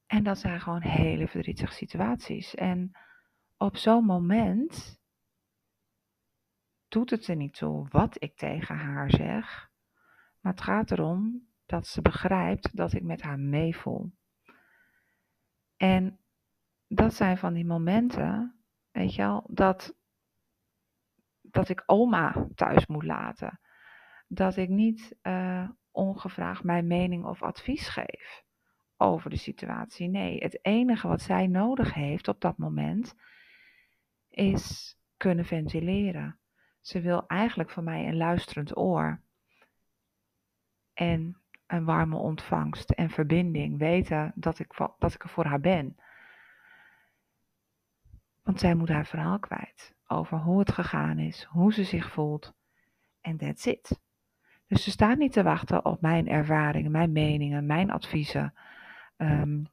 En 0.07 0.25
dat 0.25 0.39
zijn 0.39 0.61
gewoon 0.61 0.83
hele 0.83 1.29
verdrietige 1.29 1.73
situaties. 1.73 2.55
En 2.55 2.91
op 3.57 3.77
zo'n 3.77 4.05
moment 4.05 5.01
doet 6.89 7.11
het 7.11 7.27
er 7.27 7.37
niet 7.37 7.55
toe 7.55 7.89
wat 7.89 8.23
ik 8.23 8.37
tegen 8.37 8.77
haar 8.77 9.11
zeg. 9.11 9.71
Maar 10.41 10.53
het 10.53 10.61
gaat 10.61 10.91
erom 10.91 11.49
dat 11.67 11.87
ze 11.87 12.03
begrijpt 12.03 12.77
dat 12.77 12.93
ik 12.93 13.03
met 13.03 13.23
haar 13.23 13.39
meevoel. 13.39 14.13
En 15.77 16.21
dat 16.87 17.15
zijn 17.15 17.39
van 17.39 17.53
die 17.53 17.67
momenten, 17.67 18.61
weet 18.91 19.15
je 19.15 19.23
wel, 19.23 19.47
dat, 19.51 19.97
dat 21.41 21.69
ik 21.69 21.83
oma 21.87 22.49
thuis 22.55 22.87
moet 22.87 23.05
laten. 23.05 23.61
Dat 24.29 24.57
ik 24.57 24.69
niet 24.69 25.17
uh, 25.23 25.69
ongevraagd 25.91 26.65
mijn 26.65 26.87
mening 26.87 27.25
of 27.25 27.43
advies 27.43 27.89
geef 27.89 28.47
over 28.99 29.31
de 29.31 29.37
situatie. 29.37 30.09
Nee, 30.09 30.39
het 30.39 30.65
enige 30.65 31.09
wat 31.09 31.23
zij 31.23 31.47
nodig 31.47 31.95
heeft 31.95 32.29
op 32.29 32.41
dat 32.41 32.59
moment 32.59 33.15
is 34.29 34.97
kunnen 35.17 35.45
ventileren. 35.45 36.39
Ze 36.81 37.01
wil 37.01 37.27
eigenlijk 37.27 37.71
van 37.71 37.85
mij 37.85 38.09
een 38.09 38.17
luisterend 38.17 38.77
oor. 38.77 39.21
En 40.95 41.41
een 41.67 41.85
warme 41.85 42.17
ontvangst 42.17 42.91
en 42.91 43.11
verbinding. 43.11 43.79
Weten 43.79 44.33
dat 44.35 44.59
ik, 44.59 44.75
dat 44.99 45.15
ik 45.15 45.23
er 45.23 45.29
voor 45.29 45.45
haar 45.45 45.61
ben. 45.61 45.97
Want 48.43 48.61
zij 48.61 48.75
moet 48.75 48.89
haar 48.89 49.07
verhaal 49.07 49.39
kwijt. 49.39 49.95
Over 50.07 50.39
hoe 50.39 50.59
het 50.59 50.73
gegaan 50.73 51.19
is, 51.19 51.45
hoe 51.45 51.73
ze 51.73 51.85
zich 51.85 52.13
voelt. 52.13 52.55
En 53.21 53.37
that's 53.37 53.67
it. 53.67 54.01
Dus 54.69 54.85
ze 54.85 54.91
staat 54.91 55.19
niet 55.19 55.33
te 55.33 55.43
wachten 55.43 55.85
op 55.85 56.01
mijn 56.01 56.29
ervaringen, 56.29 56.91
mijn 56.91 57.13
meningen, 57.13 57.67
mijn 57.67 57.91
adviezen. 57.91 58.55
Um, 59.17 59.67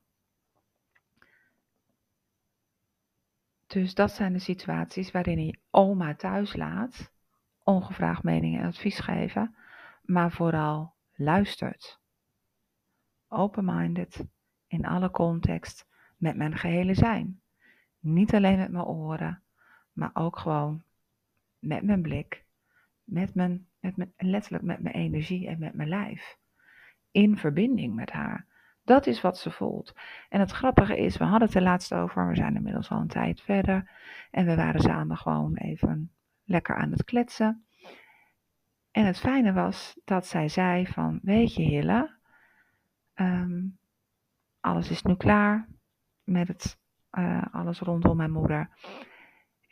dus 3.67 3.93
dat 3.93 4.11
zijn 4.11 4.33
de 4.33 4.39
situaties 4.39 5.11
waarin 5.11 5.45
je 5.45 5.57
oma 5.69 6.15
thuis 6.15 6.55
laat, 6.55 7.11
ongevraagd 7.63 8.23
meningen 8.23 8.59
en 8.61 8.67
advies 8.67 8.99
geven, 8.99 9.55
maar 10.01 10.31
vooral 10.31 10.93
luistert. 11.15 11.99
Open-minded, 13.27 14.25
in 14.67 14.85
alle 14.85 15.11
context, 15.11 15.87
met 16.17 16.35
mijn 16.35 16.57
gehele 16.57 16.93
zijn. 16.93 17.41
Niet 17.99 18.35
alleen 18.35 18.57
met 18.57 18.71
mijn 18.71 18.85
oren, 18.85 19.41
maar 19.93 20.11
ook 20.13 20.37
gewoon 20.39 20.83
met 21.59 21.83
mijn 21.83 22.01
blik, 22.01 22.44
met 23.05 23.35
mijn, 23.35 23.67
met 23.79 23.97
mijn, 23.97 24.13
letterlijk 24.17 24.63
met 24.63 24.79
mijn 24.79 24.95
energie 24.95 25.47
en 25.47 25.59
met 25.59 25.73
mijn 25.73 25.89
lijf. 25.89 26.37
In 27.11 27.37
verbinding 27.37 27.95
met 27.95 28.11
haar. 28.11 28.45
Dat 28.83 29.07
is 29.07 29.21
wat 29.21 29.37
ze 29.37 29.51
voelt. 29.51 29.93
En 30.29 30.39
het 30.39 30.51
grappige 30.51 30.97
is, 30.97 31.17
we 31.17 31.23
hadden 31.23 31.47
het 31.47 31.57
er 31.57 31.63
laatst 31.63 31.93
over, 31.93 32.27
we 32.27 32.35
zijn 32.35 32.55
inmiddels 32.55 32.89
al 32.89 32.99
een 32.99 33.07
tijd 33.07 33.41
verder. 33.41 33.91
En 34.31 34.45
we 34.45 34.55
waren 34.55 34.81
samen 34.81 35.17
gewoon 35.17 35.55
even 35.55 36.11
lekker 36.43 36.75
aan 36.75 36.91
het 36.91 37.03
kletsen. 37.03 37.65
En 38.91 39.05
het 39.05 39.19
fijne 39.19 39.53
was 39.53 39.99
dat 40.05 40.25
zij 40.25 40.47
zei 40.47 40.87
van, 40.87 41.19
weet 41.21 41.53
je 41.53 41.61
Hille, 41.61 42.17
ehm, 43.13 43.61
alles 44.59 44.89
is 44.89 45.01
nu 45.01 45.15
klaar 45.15 45.67
met 46.23 46.47
het, 46.47 46.79
uh, 47.11 47.43
alles 47.51 47.79
rondom 47.79 48.17
mijn 48.17 48.31
moeder. 48.31 48.69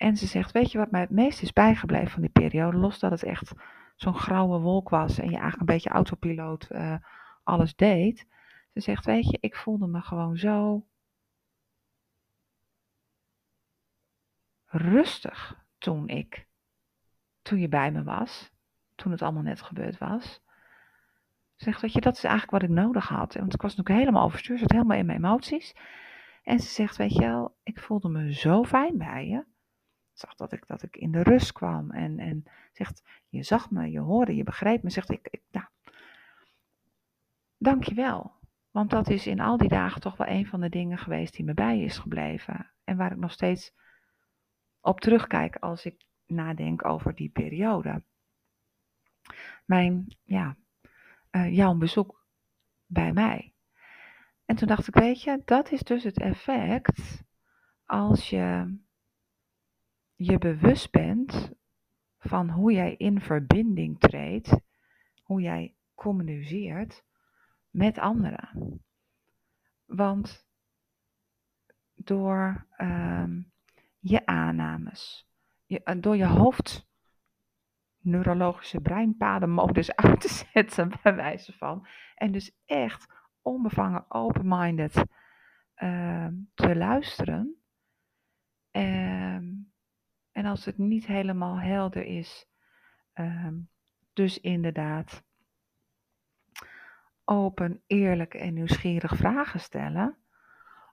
En 0.04 0.18
ze 0.18 0.28
zegt, 0.28 0.52
weet 0.52 0.72
je 0.72 0.78
wat 0.78 0.92
mij 0.92 1.02
het 1.02 1.10
meest 1.10 1.42
is 1.42 1.54
bijgebleven 1.54 2.10
van 2.10 2.22
die 2.22 2.32
periode, 2.32 2.78
los 2.78 3.00
dat 3.00 3.12
het 3.12 3.24
echt 3.24 3.54
zo'n 3.96 4.14
grauwe 4.14 4.60
wolk 4.60 4.90
was 4.90 5.18
en 5.18 5.26
je 5.26 5.32
eigenlijk 5.32 5.60
een 5.60 5.76
beetje 5.76 5.90
autopiloot 5.90 6.68
uh, 6.72 6.96
alles 7.44 7.76
deed. 7.76 8.28
Ze 8.74 8.80
zegt, 8.80 9.06
weet 9.06 9.30
je, 9.30 9.38
ik 9.42 9.56
voelde 9.56 9.88
me 9.88 10.02
gewoon 10.02 10.38
zo 10.38 10.86
rustig 14.66 15.64
toen 15.78 16.08
ik, 16.08 16.48
toen 17.42 17.60
je 17.60 17.70
bij 17.70 17.92
me 17.92 18.04
was 18.04 18.52
toen 18.96 19.12
het 19.12 19.22
allemaal 19.22 19.44
net 19.44 19.62
gebeurd 19.62 19.98
was. 19.98 20.42
Zegt, 21.56 21.82
dat 21.82 21.94
je, 21.94 22.02
dat 22.02 22.16
is 22.16 22.24
eigenlijk 22.24 22.52
wat 22.52 22.70
ik 22.70 22.76
nodig 22.76 23.08
had. 23.08 23.34
Want 23.34 23.54
ik 23.54 23.62
was 23.62 23.76
natuurlijk 23.76 24.06
helemaal 24.06 24.26
overstuurd, 24.26 24.60
zat 24.60 24.72
helemaal 24.72 24.98
in 24.98 25.06
mijn 25.06 25.18
emoties. 25.18 25.76
En 26.44 26.60
ze 26.60 26.68
zegt, 26.68 26.96
weet 26.96 27.14
je 27.14 27.20
wel, 27.20 27.56
ik 27.64 27.80
voelde 27.80 28.10
me 28.10 28.34
zo 28.34 28.64
fijn 28.64 28.98
bij 28.98 29.28
je. 29.28 29.52
Zag 30.14 30.36
dat 30.36 30.52
ik, 30.52 30.68
dat 30.68 30.84
ik 30.84 30.96
in 30.96 31.12
de 31.12 31.24
rust 31.24 31.52
kwam. 31.52 31.92
En, 31.92 32.20
en 32.20 32.44
zegt, 32.72 33.04
je 33.30 33.44
zag 33.44 33.72
me, 33.72 33.92
je 33.92 34.00
hoorde, 34.00 34.36
je 34.36 34.44
begreep 34.44 34.84
me. 34.84 34.90
Zegt, 34.90 35.12
ik, 35.12 35.28
ik 35.30 35.42
nou, 35.52 35.66
dankjewel. 37.58 38.42
Want 38.72 38.90
dat 38.90 39.10
is 39.10 39.28
in 39.28 39.40
al 39.40 39.58
die 39.58 39.70
dagen 39.70 40.02
toch 40.02 40.18
wel 40.18 40.28
een 40.28 40.48
van 40.48 40.62
de 40.62 40.70
dingen 40.70 40.98
geweest 40.98 41.34
die 41.34 41.46
me 41.46 41.54
bij 41.54 41.80
is 41.82 41.98
gebleven. 41.98 42.72
En 42.84 42.98
waar 42.98 43.12
ik 43.12 43.18
nog 43.18 43.32
steeds 43.32 43.74
op 44.82 45.00
terugkijk 45.00 45.56
als 45.56 45.86
ik 45.86 46.06
nadenk 46.26 46.86
over 46.86 47.16
die 47.16 47.30
periode 47.30 48.04
mijn, 49.66 50.18
ja, 50.24 50.56
uh, 51.32 51.56
jouw 51.56 51.76
bezoek 51.76 52.26
bij 52.86 53.14
mij. 53.14 53.54
En 54.46 54.56
toen 54.56 54.68
dacht 54.68 54.88
ik, 54.88 54.94
weet 54.94 55.22
je, 55.22 55.42
dat 55.46 55.72
is 55.72 55.84
dus 55.84 56.04
het 56.04 56.20
effect 56.20 57.24
als 57.86 58.30
je 58.30 58.76
je 60.26 60.38
bewust 60.38 60.92
bent 60.92 61.52
van 62.18 62.50
hoe 62.50 62.72
jij 62.72 62.96
in 62.96 63.22
verbinding 63.22 64.00
treedt, 64.00 64.60
hoe 65.24 65.42
jij 65.42 65.76
communiceert 65.96 67.04
met 67.70 68.00
anderen. 68.00 68.82
Want 69.86 70.48
door 71.96 72.68
uh, 72.78 73.28
je 74.00 74.26
aannames, 74.26 75.30
je, 75.66 75.98
door 76.00 76.16
je 76.16 76.28
hoofd 76.28 76.88
neurologische 77.98 78.82
breinpadenmodus 78.82 79.96
uit 80.06 80.22
te 80.22 80.48
zetten, 80.54 80.92
bij 81.04 81.16
wijze 81.16 81.54
van. 81.54 81.88
En 82.16 82.32
dus 82.32 82.58
echt 82.66 83.14
onbevangen, 83.42 84.12
open-minded 84.12 85.04
uh, 85.76 86.28
te 86.54 86.76
luisteren. 86.76 87.58
Um, 88.72 89.73
en 90.34 90.46
als 90.46 90.66
het 90.66 90.78
niet 90.78 91.06
helemaal 91.06 91.60
helder 91.60 92.06
is, 92.06 92.48
um, 93.14 93.70
dus 94.14 94.40
inderdaad 94.40 95.24
open, 97.26 97.82
eerlijk 97.88 98.34
en 98.34 98.54
nieuwsgierig 98.54 99.16
vragen 99.16 99.60
stellen. 99.60 100.18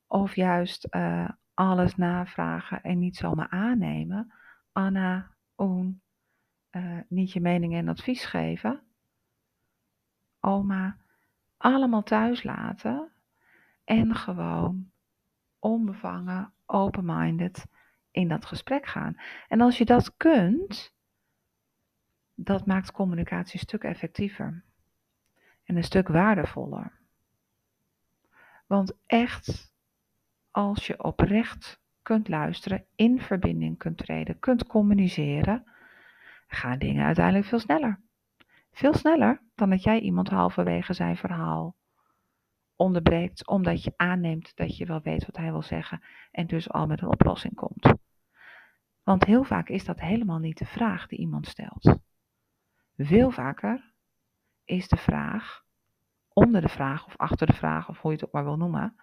Of 0.07 0.35
juist 0.35 0.87
uh, 0.91 1.29
alles 1.55 1.97
navragen 1.97 2.83
en 2.83 2.99
niet 2.99 3.17
zomaar 3.17 3.49
aannemen. 3.49 4.33
Anna, 4.73 5.35
Oen, 5.57 6.03
uh, 6.71 7.01
niet 7.09 7.33
je 7.33 7.41
mening 7.41 7.75
en 7.75 7.89
advies 7.89 8.25
geven. 8.25 8.83
Oma, 10.41 10.97
allemaal 11.57 12.03
thuis 12.03 12.43
laten. 12.43 13.13
En 13.85 14.15
gewoon 14.15 14.91
onbevangen, 15.59 16.53
open-minded 16.67 17.67
in 18.11 18.29
dat 18.29 18.45
gesprek 18.45 18.87
gaan. 18.87 19.21
En 19.49 19.61
als 19.61 19.79
je 19.79 19.85
dat 19.85 20.17
kunt, 20.17 20.95
dat 22.35 22.67
maakt 22.67 22.93
communicatie 22.93 23.55
een 23.55 23.67
stuk 23.67 23.85
effectiever. 23.85 24.65
En 25.65 25.77
een 25.77 25.85
stuk 25.85 26.09
waardevoller. 26.09 26.93
Want 28.67 28.97
echt, 29.07 29.75
als 30.51 30.87
je 30.87 31.03
oprecht 31.03 31.81
kunt 32.03 32.29
luisteren, 32.29 32.87
in 32.95 33.21
verbinding 33.21 33.79
kunt 33.79 33.99
treden, 33.99 34.39
kunt 34.39 34.67
communiceren, 34.67 35.65
gaan 36.47 36.79
dingen 36.79 37.05
uiteindelijk 37.05 37.47
veel 37.47 37.59
sneller. 37.59 38.01
Veel 38.73 38.95
sneller 38.95 39.43
dan 39.55 39.71
dat 39.71 39.83
jij 39.83 40.01
iemand 40.01 40.29
halverwege 40.29 40.93
zijn 40.93 41.17
verhaal 41.17 41.77
onderbreekt, 42.81 43.47
omdat 43.47 43.83
je 43.83 43.93
aanneemt 43.97 44.57
dat 44.57 44.77
je 44.77 44.87
wel 44.87 45.01
weet 45.01 45.27
wat 45.27 45.37
hij 45.37 45.51
wil 45.51 45.63
zeggen 45.63 46.03
en 46.31 46.47
dus 46.47 46.71
al 46.71 46.87
met 46.87 47.01
een 47.01 47.09
oplossing 47.09 47.55
komt. 47.55 47.95
Want 49.03 49.25
heel 49.25 49.45
vaak 49.45 49.69
is 49.69 49.85
dat 49.85 50.01
helemaal 50.01 50.39
niet 50.39 50.59
de 50.59 50.67
vraag 50.67 51.07
die 51.07 51.19
iemand 51.19 51.47
stelt. 51.47 51.99
Veel 52.97 53.31
vaker 53.31 53.93
is 54.65 54.89
de 54.89 54.97
vraag, 54.97 55.65
onder 56.33 56.61
de 56.61 56.69
vraag 56.69 57.07
of 57.07 57.17
achter 57.17 57.47
de 57.47 57.53
vraag 57.53 57.89
of 57.89 58.01
hoe 58.01 58.11
je 58.11 58.17
het 58.17 58.27
ook 58.27 58.33
maar 58.33 58.45
wil 58.45 58.57
noemen, 58.57 58.97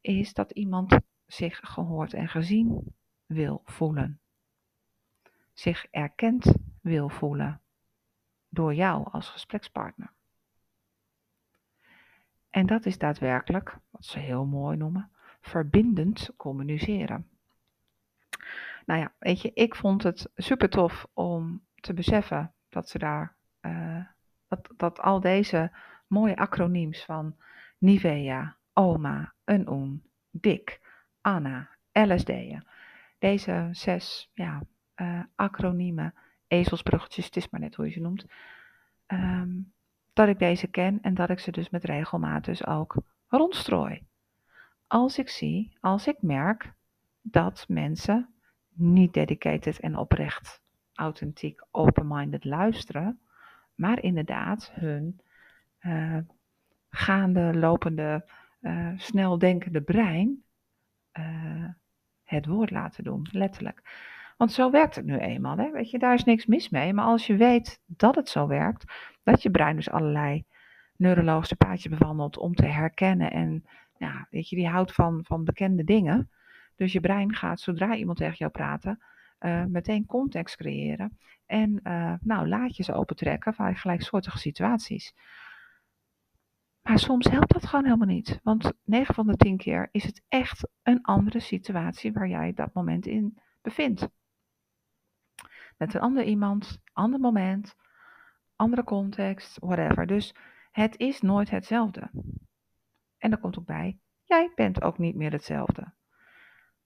is 0.00 0.34
dat 0.34 0.50
iemand 0.50 0.98
zich 1.26 1.60
gehoord 1.62 2.14
en 2.14 2.28
gezien 2.28 2.94
wil 3.26 3.60
voelen. 3.64 4.20
Zich 5.52 5.86
erkend 5.90 6.54
wil 6.80 7.08
voelen 7.08 7.60
door 8.48 8.74
jou 8.74 9.10
als 9.10 9.28
gesprekspartner. 9.28 10.12
En 12.54 12.66
dat 12.66 12.86
is 12.86 12.98
daadwerkelijk, 12.98 13.78
wat 13.90 14.04
ze 14.04 14.18
heel 14.18 14.44
mooi 14.44 14.76
noemen, 14.76 15.10
verbindend 15.40 16.30
communiceren. 16.36 17.28
Nou 18.86 19.00
ja, 19.00 19.12
weet 19.18 19.40
je, 19.40 19.50
ik 19.54 19.74
vond 19.74 20.02
het 20.02 20.30
super 20.36 20.68
tof 20.68 21.06
om 21.12 21.64
te 21.74 21.94
beseffen 21.94 22.52
dat 22.68 22.88
ze 22.88 22.98
daar, 22.98 23.36
uh, 23.60 24.04
dat, 24.48 24.68
dat 24.76 25.00
al 25.00 25.20
deze 25.20 25.72
mooie 26.06 26.36
acroniems 26.36 27.04
van 27.04 27.36
Nivea, 27.78 28.56
OMA, 28.72 29.32
een 29.44 29.68
OEN, 29.68 30.02
DIK, 30.30 30.80
ANNA, 31.20 31.68
LSD'en. 31.92 32.66
Deze 33.18 33.68
zes 33.72 34.30
ja, 34.34 34.62
uh, 34.96 35.22
acroniemen, 35.34 36.14
ezelsbruggetjes, 36.46 37.24
het 37.24 37.36
is 37.36 37.48
maar 37.48 37.60
net 37.60 37.74
hoe 37.74 37.86
je 37.86 37.92
ze 37.92 38.00
noemt, 38.00 38.26
ehm, 39.06 39.50
dat 40.14 40.28
ik 40.28 40.38
deze 40.38 40.66
ken 40.66 40.98
en 41.02 41.14
dat 41.14 41.30
ik 41.30 41.38
ze 41.38 41.50
dus 41.50 41.70
met 41.70 41.84
regelmaat 41.84 42.44
dus 42.44 42.66
ook 42.66 42.96
rondstrooi. 43.28 44.02
Als 44.86 45.18
ik 45.18 45.28
zie, 45.28 45.76
als 45.80 46.06
ik 46.06 46.16
merk 46.20 46.72
dat 47.22 47.64
mensen 47.68 48.28
niet 48.72 49.12
dedicated 49.12 49.80
en 49.80 49.96
oprecht, 49.96 50.62
authentiek, 50.94 51.64
open-minded 51.70 52.44
luisteren, 52.44 53.20
maar 53.74 54.02
inderdaad 54.02 54.70
hun 54.72 55.20
uh, 55.80 56.18
gaande, 56.90 57.54
lopende, 57.54 58.24
uh, 58.60 58.92
snel 58.96 59.38
denkende 59.38 59.80
brein 59.80 60.42
uh, 61.18 61.68
het 62.24 62.46
woord 62.46 62.70
laten 62.70 63.04
doen, 63.04 63.26
letterlijk. 63.30 63.82
Want 64.36 64.52
zo 64.52 64.70
werkt 64.70 64.94
het 64.94 65.04
nu 65.04 65.18
eenmaal. 65.18 65.56
Hè? 65.56 65.70
Weet 65.70 65.90
je, 65.90 65.98
daar 65.98 66.14
is 66.14 66.24
niks 66.24 66.46
mis 66.46 66.68
mee. 66.68 66.92
Maar 66.92 67.04
als 67.04 67.26
je 67.26 67.36
weet 67.36 67.80
dat 67.86 68.14
het 68.14 68.28
zo 68.28 68.46
werkt, 68.46 68.92
dat 69.22 69.42
je 69.42 69.50
brein 69.50 69.76
dus 69.76 69.90
allerlei 69.90 70.44
neurologische 70.96 71.56
paadjes 71.56 71.98
bewandelt 71.98 72.38
om 72.38 72.54
te 72.54 72.66
herkennen. 72.66 73.30
En 73.30 73.64
weet 74.30 74.48
je, 74.48 74.56
die 74.56 74.68
houdt 74.68 74.92
van, 74.92 75.24
van 75.24 75.44
bekende 75.44 75.84
dingen. 75.84 76.30
Dus 76.76 76.92
je 76.92 77.00
brein 77.00 77.34
gaat, 77.34 77.60
zodra 77.60 77.94
iemand 77.94 78.18
tegen 78.18 78.36
jou 78.36 78.50
praat, 78.50 78.84
uh, 78.84 79.64
meteen 79.64 80.06
context 80.06 80.56
creëren. 80.56 81.18
En 81.46 81.80
uh, 81.82 82.14
nou, 82.20 82.48
laadjes 82.48 82.92
opentrekken 82.92 83.54
van 83.54 83.76
gelijksoortige 83.76 84.38
situaties. 84.38 85.14
Maar 86.82 86.98
soms 86.98 87.26
helpt 87.26 87.52
dat 87.52 87.66
gewoon 87.66 87.84
helemaal 87.84 88.06
niet. 88.06 88.40
Want 88.42 88.72
9 88.84 89.14
van 89.14 89.26
de 89.26 89.36
10 89.36 89.56
keer 89.56 89.88
is 89.90 90.04
het 90.04 90.22
echt 90.28 90.68
een 90.82 91.02
andere 91.02 91.40
situatie 91.40 92.12
waar 92.12 92.28
jij 92.28 92.52
dat 92.52 92.74
moment 92.74 93.06
in 93.06 93.38
bevindt. 93.62 94.08
Met 95.76 95.94
een 95.94 96.00
ander 96.00 96.24
iemand, 96.24 96.82
ander 96.92 97.20
moment, 97.20 97.76
andere 98.56 98.84
context, 98.84 99.58
whatever. 99.58 100.06
Dus 100.06 100.34
het 100.70 100.98
is 100.98 101.20
nooit 101.20 101.50
hetzelfde. 101.50 102.10
En 103.18 103.32
er 103.32 103.38
komt 103.38 103.58
ook 103.58 103.66
bij, 103.66 103.98
jij 104.22 104.52
bent 104.54 104.82
ook 104.82 104.98
niet 104.98 105.14
meer 105.14 105.32
hetzelfde. 105.32 105.92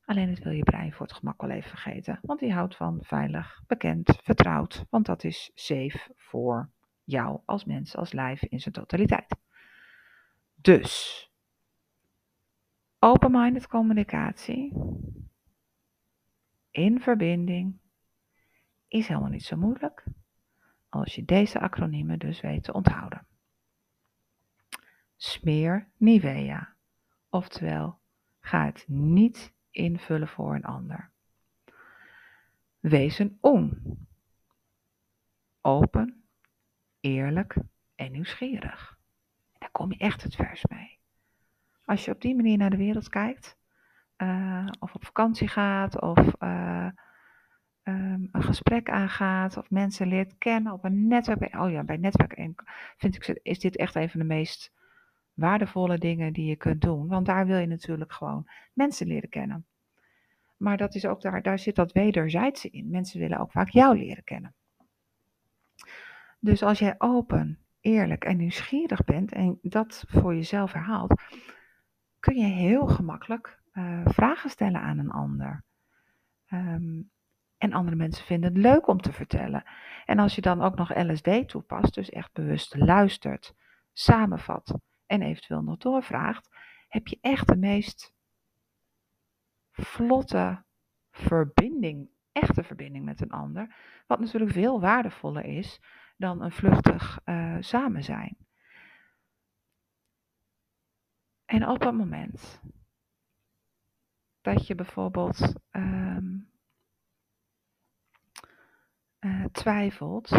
Alleen 0.05 0.29
het 0.29 0.43
wil 0.43 0.53
je 0.53 0.63
brein 0.63 0.93
voor 0.93 1.07
het 1.07 1.17
gemak 1.17 1.41
wel 1.41 1.51
even 1.51 1.71
vergeten. 1.71 2.19
Want 2.23 2.41
die 2.41 2.53
houdt 2.53 2.77
van 2.77 2.99
veilig, 3.03 3.63
bekend, 3.67 4.19
vertrouwd. 4.23 4.85
Want 4.91 5.07
dat 5.07 5.25
is 5.25 5.51
safe 5.55 6.13
voor 6.17 6.71
jou 7.05 7.41
als 7.45 7.65
mens, 7.65 7.97
als 7.97 8.13
lijf 8.13 8.43
in 8.43 8.61
zijn 8.61 8.75
totaliteit. 8.75 9.37
Dus, 10.55 11.25
open-minded 12.99 13.67
communicatie 13.67 14.73
in 16.71 17.01
verbinding 17.01 17.81
is 18.89 19.09
helemaal 19.09 19.31
niet 19.31 19.45
zo 19.45 19.57
moeilijk 19.57 20.05
als 20.89 21.15
je 21.15 21.25
deze 21.25 21.61
acroniemen 21.61 22.19
dus 22.19 22.41
weet 22.41 22.63
te 22.63 22.73
onthouden. 22.73 23.27
Smeer 25.17 25.89
Nivea, 25.97 26.75
oftewel 27.29 27.99
ga 28.41 28.65
het 28.65 28.85
niet 28.89 29.55
invullen 29.71 30.29
voor 30.29 30.55
een 30.55 30.65
ander. 30.65 31.11
Wees 32.79 33.19
een 33.19 33.39
on. 33.41 33.97
Open, 35.61 36.25
eerlijk 37.01 37.57
en 37.95 38.13
nieuwsgierig. 38.13 38.99
Daar 39.59 39.71
kom 39.71 39.93
je 39.93 39.99
echt 39.99 40.23
het 40.23 40.35
vers 40.35 40.65
mee. 40.67 40.99
Als 41.85 42.05
je 42.05 42.11
op 42.11 42.21
die 42.21 42.37
manier 42.37 42.57
naar 42.57 42.71
de 42.71 42.77
wereld 42.77 43.09
kijkt, 43.09 43.59
uh, 44.17 44.67
of 44.79 44.95
op 44.95 45.05
vakantie 45.05 45.49
gaat, 45.49 46.01
of 46.01 46.43
uh, 46.43 46.89
um, 47.89 48.29
een 48.33 48.43
gesprek 48.43 48.91
aangaat, 48.91 49.57
of 49.57 49.71
mensen 49.71 50.07
leert 50.07 50.39
kennen 50.39 50.73
op 50.73 50.85
een 50.85 51.07
netwerk. 51.07 51.55
Oh 51.55 51.71
ja, 51.71 51.85
bij 51.85 51.97
netwerk 51.97 52.51
vind 52.97 53.15
ik, 53.15 53.41
is 53.43 53.59
dit 53.59 53.77
echt 53.77 53.95
een 53.95 54.11
van 54.11 54.21
de 54.21 54.27
meest 54.27 54.73
waardevolle 55.35 55.99
dingen 55.99 56.33
die 56.33 56.49
je 56.49 56.57
kunt 56.57 56.81
doen. 56.81 57.07
Want 57.07 57.27
daar 57.27 57.47
wil 57.47 57.59
je 57.59 57.67
natuurlijk 57.67 58.13
gewoon 58.13 58.49
mensen 58.73 59.07
leren 59.07 59.29
kennen. 59.29 59.67
Maar 60.57 60.77
dat 60.77 60.95
is 60.95 61.07
ook 61.07 61.21
daar, 61.21 61.43
daar 61.43 61.59
zit 61.59 61.77
dat 61.77 61.93
wederzijdse 61.93 62.71
in. 62.71 62.91
Mensen 62.91 63.21
willen 63.21 63.39
ook 63.39 63.53
vaak 63.53 63.69
jou 63.69 63.99
leren 63.99 64.25
kennen. 64.25 64.55
Dus 66.41 66.63
als 66.63 66.79
jij 66.79 66.95
open, 66.99 67.59
eerlijk 67.81 68.25
en 68.25 68.37
nieuwsgierig 68.37 69.05
bent 69.05 69.33
en 69.33 69.59
dat 69.63 70.05
voor 70.09 70.35
jezelf 70.35 70.73
herhaalt, 70.73 71.23
kun 72.21 72.37
je 72.37 72.47
heel 72.47 72.87
gemakkelijk 72.87 73.61
uh, 73.73 74.01
vragen 74.05 74.51
stellen 74.51 74.81
aan 74.81 74.99
een 74.99 75.11
ander. 75.11 75.65
Um, 76.53 77.11
en 77.59 77.73
andere 77.73 77.97
mensen 77.97 78.25
vinden 78.25 78.55
het 78.55 78.63
leuk 78.63 78.87
om 78.87 79.01
te 79.01 79.13
vertellen. 79.13 79.65
En 80.05 80.19
als 80.19 80.35
je 80.35 80.41
dan 80.41 80.63
ook 80.63 80.75
nog 80.75 80.97
LSD 80.97 81.49
toepast, 81.49 81.95
dus 81.95 82.11
echt 82.11 82.33
bewust 82.33 82.77
luistert, 82.77 83.55
samenvat 83.93 84.79
en 85.07 85.23
eventueel 85.23 85.63
nog 85.63 85.77
doorvraagt, 85.77 86.57
heb 86.89 87.07
je 87.07 87.19
echt 87.21 87.47
de 87.47 87.57
meest 87.57 88.15
vlotte 89.71 90.65
verbinding, 91.11 92.11
echte 92.33 92.63
verbinding 92.63 93.05
met 93.05 93.21
een 93.21 93.31
ander. 93.31 93.75
Wat 94.07 94.21
natuurlijk 94.21 94.53
veel 94.53 94.81
waardevoller 94.81 95.45
is 95.45 95.81
dan 96.17 96.43
een 96.43 96.53
vluchtig 96.53 97.21
uh, 97.25 97.57
samen 97.61 98.05
zijn. 98.05 98.37
En 101.45 101.69
op 101.69 101.81
het 101.81 101.95
moment 101.95 102.63
dat 104.41 104.67
je 104.67 104.75
bijvoorbeeld 104.75 105.53
um, 105.71 106.51
uh, 109.21 109.45
twijfelt 109.45 110.31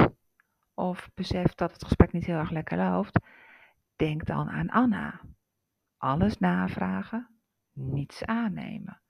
of 0.73 1.09
beseft 1.13 1.57
dat 1.57 1.71
het 1.71 1.83
gesprek 1.83 2.11
niet 2.11 2.25
heel 2.25 2.37
erg 2.37 2.49
lekker 2.49 2.77
loopt, 2.77 3.19
denk 3.95 4.25
dan 4.25 4.49
aan 4.49 4.69
Anna. 4.69 5.21
Alles 5.97 6.37
navragen, 6.37 7.27
niets 7.73 8.25
aannemen. 8.25 9.01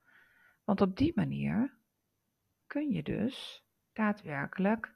Want 0.63 0.81
op 0.81 0.97
die 0.97 1.11
manier 1.15 1.77
kun 2.67 2.89
je 2.89 3.03
dus 3.03 3.65
daadwerkelijk 3.93 4.95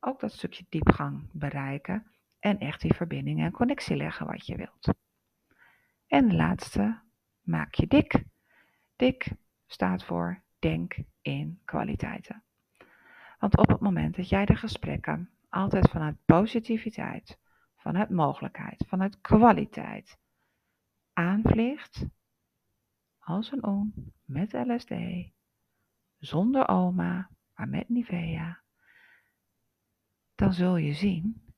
ook 0.00 0.20
dat 0.20 0.32
stukje 0.32 0.66
diepgang 0.68 1.28
bereiken 1.32 2.06
en 2.38 2.58
echt 2.58 2.80
die 2.80 2.94
verbinding 2.94 3.40
en 3.40 3.52
connectie 3.52 3.96
leggen 3.96 4.26
wat 4.26 4.46
je 4.46 4.56
wilt. 4.56 4.88
En 6.06 6.28
de 6.28 6.34
laatste, 6.34 7.00
maak 7.40 7.74
je 7.74 7.86
dik. 7.86 8.24
Dik 8.96 9.32
staat 9.66 10.04
voor 10.04 10.42
denk 10.58 10.96
in 11.20 11.60
kwaliteiten. 11.64 12.44
Want 13.42 13.56
op 13.56 13.68
het 13.68 13.80
moment 13.80 14.16
dat 14.16 14.28
jij 14.28 14.44
de 14.44 14.56
gesprekken 14.56 15.30
altijd 15.48 15.90
vanuit 15.90 16.16
positiviteit, 16.24 17.38
vanuit 17.76 18.10
mogelijkheid, 18.10 18.84
vanuit 18.88 19.20
kwaliteit 19.20 20.18
aanvliegt, 21.12 22.06
als 23.18 23.52
een 23.52 23.64
oom 23.64 23.94
met 24.24 24.52
LSD, 24.52 24.92
zonder 26.18 26.68
oma, 26.68 27.30
maar 27.54 27.68
met 27.68 27.88
Nivea, 27.88 28.62
dan 30.34 30.52
zul 30.52 30.76
je 30.76 30.92
zien 30.92 31.54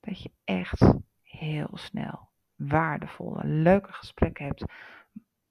dat 0.00 0.22
je 0.22 0.30
echt 0.44 0.94
heel 1.22 1.70
snel 1.72 2.30
waardevolle, 2.54 3.44
leuke 3.44 3.92
gesprekken 3.92 4.44
hebt. 4.44 4.64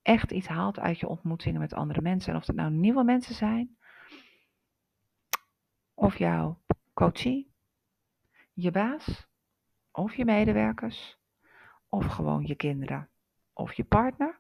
Echt 0.01 0.31
iets 0.31 0.47
haalt 0.47 0.79
uit 0.79 0.99
je 0.99 1.07
ontmoetingen 1.07 1.59
met 1.59 1.73
andere 1.73 2.01
mensen. 2.01 2.31
En 2.33 2.39
of 2.39 2.47
het 2.47 2.55
nou 2.55 2.71
nieuwe 2.71 3.03
mensen 3.03 3.35
zijn, 3.35 3.77
of 6.05 6.17
jouw 6.17 6.61
coachie, 6.93 7.51
je 8.53 8.71
baas, 8.71 9.27
of 9.91 10.15
je 10.15 10.25
medewerkers, 10.25 11.17
of 11.89 12.05
gewoon 12.05 12.45
je 12.45 12.55
kinderen, 12.55 13.09
of 13.53 13.73
je 13.73 13.83
partner. 13.83 14.39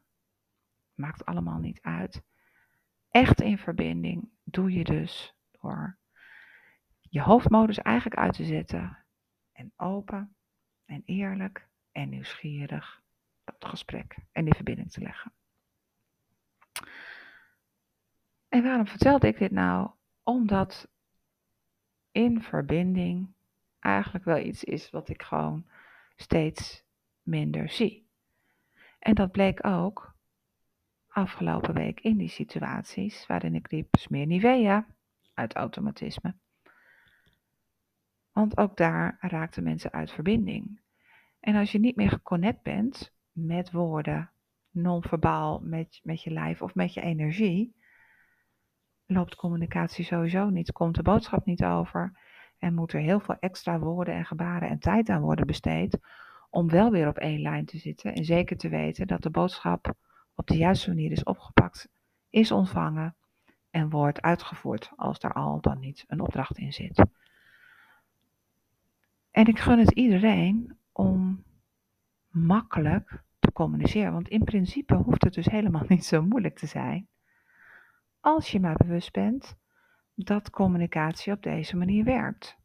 Maakt 0.93 1.25
allemaal 1.25 1.59
niet 1.59 1.81
uit. 1.81 2.23
Echt 3.09 3.41
in 3.41 3.57
verbinding 3.57 4.29
doe 4.43 4.71
je 4.71 4.83
dus 4.83 5.35
door 5.51 5.97
je 6.99 7.21
hoofdmodus 7.21 7.77
eigenlijk 7.79 8.19
uit 8.19 8.33
te 8.33 8.45
zetten 8.45 8.97
en 9.51 9.73
open 9.75 10.35
en 10.85 11.01
eerlijk 11.05 11.67
en 11.91 12.09
nieuwsgierig 12.09 13.01
dat 13.43 13.65
gesprek 13.69 14.15
en 14.31 14.45
die 14.45 14.53
verbinding 14.55 14.91
te 14.91 15.01
leggen. 15.01 15.33
En 18.49 18.63
waarom 18.63 18.87
vertelde 18.87 19.27
ik 19.27 19.37
dit 19.37 19.51
nou? 19.51 19.89
Omdat 20.23 20.93
in 22.15 22.41
verbinding 22.41 23.33
eigenlijk 23.79 24.25
wel 24.25 24.37
iets 24.37 24.63
is 24.63 24.89
wat 24.89 25.09
ik 25.09 25.23
gewoon 25.23 25.65
steeds 26.15 26.83
minder 27.21 27.69
zie. 27.69 28.07
En 28.99 29.15
dat 29.15 29.31
bleek 29.31 29.65
ook 29.65 30.15
afgelopen 31.07 31.73
week 31.73 31.99
in 31.99 32.17
die 32.17 32.29
situaties 32.29 33.27
waarin 33.27 33.55
ik 33.55 33.71
liep 33.71 33.95
smeer 33.95 34.25
Nivea 34.25 34.87
uit 35.33 35.53
automatisme. 35.53 36.35
Want 38.31 38.57
ook 38.57 38.77
daar 38.77 39.17
raakten 39.19 39.63
mensen 39.63 39.91
uit 39.91 40.11
verbinding. 40.11 40.79
En 41.39 41.55
als 41.55 41.71
je 41.71 41.79
niet 41.79 41.95
meer 41.95 42.09
geconnect 42.09 42.63
bent 42.63 43.13
met 43.31 43.71
woorden, 43.71 44.31
non-verbaal, 44.69 45.59
met, 45.59 45.99
met 46.03 46.21
je 46.21 46.31
lijf 46.31 46.61
of 46.61 46.75
met 46.75 46.93
je 46.93 47.01
energie, 47.01 47.75
loopt 49.05 49.35
communicatie 49.35 50.05
sowieso 50.05 50.49
niet, 50.49 50.71
komt 50.71 50.95
de 50.95 51.03
boodschap 51.03 51.45
niet 51.45 51.63
over 51.63 52.17
en 52.57 52.73
moet 52.73 52.93
er 52.93 52.99
heel 52.99 53.19
veel 53.19 53.35
extra 53.39 53.79
woorden 53.79 54.13
en 54.13 54.25
gebaren 54.25 54.69
en 54.69 54.79
tijd 54.79 55.09
aan 55.09 55.21
worden 55.21 55.45
besteed 55.45 55.99
om 56.49 56.69
wel 56.69 56.91
weer 56.91 57.07
op 57.07 57.17
één 57.17 57.41
lijn 57.41 57.65
te 57.65 57.77
zitten 57.77 58.13
en 58.13 58.25
zeker 58.25 58.57
te 58.57 58.69
weten 58.69 59.07
dat 59.07 59.21
de 59.21 59.29
boodschap 59.29 59.93
op 60.35 60.47
de 60.47 60.57
juiste 60.57 60.89
manier 60.89 61.11
is 61.11 61.23
opgepakt, 61.23 61.89
is 62.29 62.51
ontvangen 62.51 63.15
en 63.69 63.89
wordt 63.89 64.21
uitgevoerd 64.21 64.91
als 64.95 65.19
daar 65.19 65.33
al 65.33 65.61
dan 65.61 65.79
niet 65.79 66.03
een 66.07 66.19
opdracht 66.19 66.57
in 66.57 66.73
zit. 66.73 67.05
En 69.31 69.45
ik 69.45 69.59
gun 69.59 69.79
het 69.79 69.91
iedereen 69.91 70.77
om 70.91 71.43
makkelijk 72.29 73.23
te 73.39 73.51
communiceren, 73.51 74.13
want 74.13 74.27
in 74.27 74.43
principe 74.43 74.95
hoeft 74.95 75.23
het 75.23 75.33
dus 75.33 75.45
helemaal 75.45 75.85
niet 75.87 76.05
zo 76.05 76.21
moeilijk 76.21 76.57
te 76.57 76.67
zijn 76.67 77.07
als 78.25 78.51
je 78.51 78.59
maar 78.59 78.75
bewust 78.75 79.11
bent 79.11 79.55
dat 80.15 80.49
communicatie 80.49 81.33
op 81.33 81.43
deze 81.43 81.77
manier 81.77 82.03
werkt. 82.03 82.57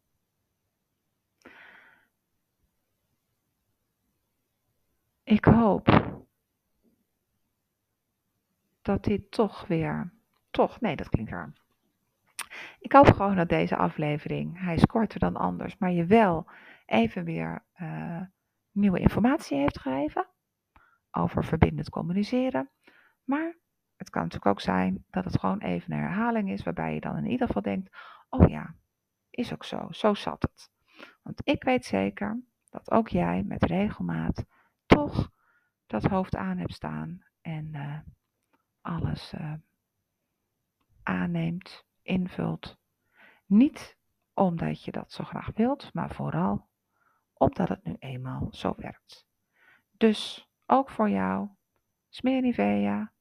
Ik 5.23 5.45
hoop 5.45 6.15
dat 8.81 9.03
dit 9.03 9.31
toch 9.31 9.67
weer, 9.67 10.13
toch, 10.49 10.81
nee, 10.81 10.95
dat 10.95 11.09
klinkt 11.09 11.31
raar. 11.31 11.53
Ik 12.79 12.91
hoop 12.91 13.07
gewoon 13.07 13.35
dat 13.35 13.49
deze 13.49 13.75
aflevering, 13.75 14.59
hij 14.59 14.75
is 14.75 14.85
korter 14.85 15.19
dan 15.19 15.35
anders, 15.35 15.77
maar 15.77 15.91
je 15.91 16.05
wel 16.05 16.49
even 16.85 17.23
weer 17.23 17.65
uh, 17.81 18.21
nieuwe 18.71 18.99
informatie 18.99 19.57
heeft 19.57 19.79
gegeven 19.79 20.27
over 21.11 21.45
verbindend 21.45 21.89
communiceren. 21.89 22.69
Maar 23.23 23.59
het 24.01 24.09
kan 24.09 24.21
natuurlijk 24.21 24.51
ook 24.51 24.61
zijn 24.61 25.05
dat 25.09 25.23
het 25.23 25.39
gewoon 25.39 25.59
even 25.59 25.91
een 25.93 25.99
herhaling 25.99 26.51
is, 26.51 26.63
waarbij 26.63 26.93
je 26.93 26.99
dan 26.99 27.17
in 27.17 27.25
ieder 27.25 27.47
geval 27.47 27.61
denkt: 27.61 27.97
oh 28.29 28.49
ja, 28.49 28.75
is 29.29 29.53
ook 29.53 29.63
zo, 29.63 29.87
zo 29.91 30.13
zat 30.13 30.41
het. 30.41 30.71
Want 31.21 31.41
ik 31.43 31.63
weet 31.63 31.85
zeker 31.85 32.41
dat 32.69 32.91
ook 32.91 33.07
jij 33.07 33.43
met 33.43 33.63
regelmaat 33.63 34.45
toch 34.85 35.31
dat 35.87 36.03
hoofd 36.03 36.35
aan 36.35 36.57
hebt 36.57 36.73
staan 36.73 37.23
en 37.41 37.69
uh, 37.73 37.99
alles 38.81 39.33
uh, 39.33 39.53
aanneemt, 41.03 41.85
invult. 42.01 42.77
Niet 43.45 43.97
omdat 44.33 44.83
je 44.83 44.91
dat 44.91 45.11
zo 45.11 45.23
graag 45.23 45.51
wilt, 45.55 45.93
maar 45.93 46.11
vooral 46.11 46.67
omdat 47.33 47.69
het 47.69 47.83
nu 47.83 47.95
eenmaal 47.99 48.47
zo 48.51 48.73
werkt. 48.77 49.25
Dus 49.97 50.49
ook 50.65 50.89
voor 50.89 51.09
jou, 51.09 51.49
smeer 52.09 52.41
Nivea, 52.41 53.11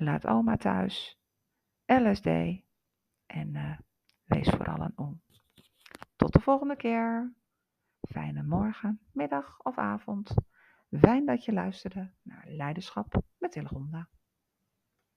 laat 0.00 0.26
oma 0.26 0.56
thuis, 0.56 1.18
LSD 1.86 2.26
en 3.26 3.54
uh, 3.54 3.78
wees 4.24 4.48
vooral 4.48 4.80
een 4.80 4.98
om. 4.98 5.22
Tot 6.16 6.32
de 6.32 6.40
volgende 6.40 6.76
keer. 6.76 7.34
Fijne 8.00 8.42
morgen, 8.42 9.00
middag 9.12 9.60
of 9.62 9.78
avond. 9.78 10.34
Fijn 10.90 11.26
dat 11.26 11.44
je 11.44 11.52
luisterde 11.52 12.10
naar 12.22 12.44
Leiderschap 12.48 13.22
met 13.38 13.54
Hillegronda. 13.54 14.08